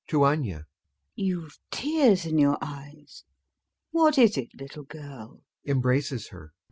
[0.07, 0.65] [To ANYA]
[1.13, 3.23] You've tears in your eyes....
[3.91, 5.43] What is it, little girl?
[5.67, 6.53] [Embraces her.